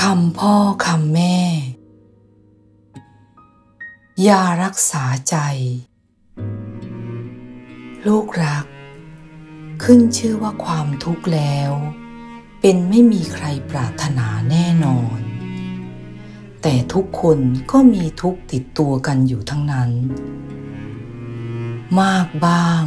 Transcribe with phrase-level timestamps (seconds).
[0.00, 0.54] คำพ่อ
[0.86, 1.38] คำแม่
[4.26, 5.36] ยารักษาใจ
[8.06, 8.66] ลูกรัก
[9.82, 11.72] ขึ้นชื่อว่าความทุกข์แล้ว
[12.60, 15.18] เป็นไม่มีใครปรารถนาแน่นอน
[16.62, 17.38] แต่ทุกคน
[17.70, 19.90] ก็มีทุกติดตัวกันอยู่ทั้งนั้น
[22.00, 22.82] มากบ้าง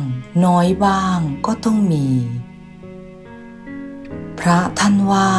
[0.45, 2.07] น้อยบ้างก็ต้องมี
[4.39, 5.31] พระท่านว่า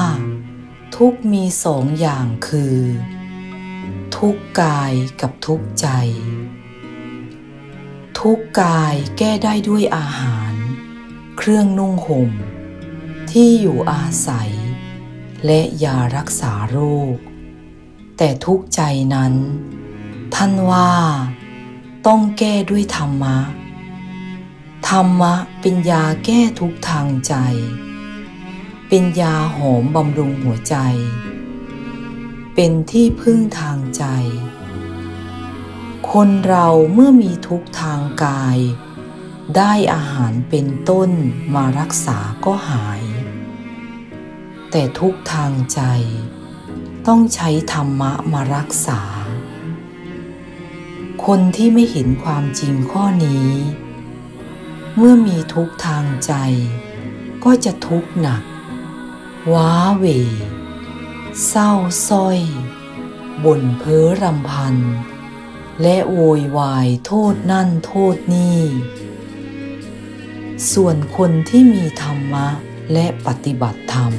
[1.03, 2.79] ทุกมีสองอย่างคือ
[4.17, 5.89] ทุกกายกับทุกใจ
[8.21, 10.53] ทุกกายแก้ได้ด้วยอาหาร
[11.39, 12.31] เครื่องนุ่งห่ม
[13.31, 14.53] ที่อยู่อาศัย
[15.45, 16.79] และยารักษาโร
[17.15, 17.17] ค
[18.17, 18.81] แต่ทุกใจ
[19.15, 19.35] นั้น
[20.35, 20.93] ท่านว่า
[22.07, 23.39] ต้องแก้ด้วยธรรมะ
[24.89, 27.35] ธรรมะเป็นยาแก้ทุกทางใจ
[28.89, 30.77] เป็นยาหอมบำรุงหัวใจ
[32.55, 34.05] เป็นที่พึ่งทางใจ
[36.13, 38.59] คนเราเมื่อมีทุกทางกาย
[39.57, 41.11] ได้อาหารเป็นต้น
[41.55, 43.03] มารักษาก็หาย
[44.71, 45.81] แต่ทุกทางใจ
[47.07, 49.01] ต้องใช้ธรรมะมารักษา
[51.25, 53.51] คนที่ไม่เห็นความจริงข้อนี้
[54.97, 56.35] เมื่อมีทุกทางใจ
[57.45, 58.43] ก็จะทุกข์หนัก
[59.53, 60.05] ว้าเหว
[61.49, 61.73] เศร้า
[62.09, 62.39] ส้อย
[63.45, 64.77] บ่นเพ้อรำพัน
[65.83, 68.63] และโวยวายโทษนั่นโทษนี่
[70.73, 72.49] ส่วนคนที่มีธรรมะ
[72.93, 74.13] และปฏิบัติธรรม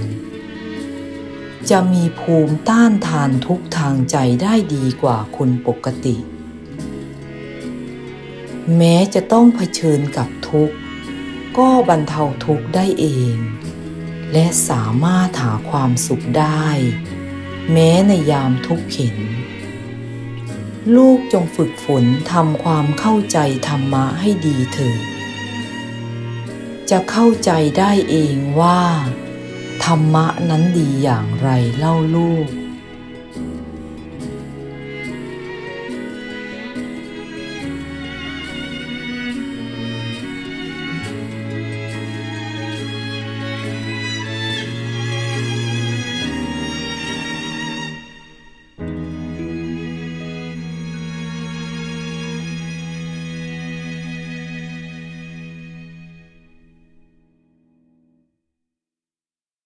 [1.69, 6.15] จะมีภูมิต้านทานทุกทางใจได้ดีกว่าคนปกติ
[8.77, 10.75] แม้จะต้องเผชิญกับทุกข์
[11.57, 13.35] ก็บรรเทาทุกข์ได้เอง
[14.33, 16.67] และสามารถหาความสุขได้
[17.71, 19.17] แม้ในยามทุกข์เข็น
[20.95, 23.37] ลูกจงฝึกฝนทำความเข้าใจ
[23.67, 24.99] ธรรมะให้ดีเถิด
[26.89, 28.81] จะเข้าใจได้เองว่า
[29.85, 32.47] ธรรมะนั้นดีอย่างไรเล่าลูก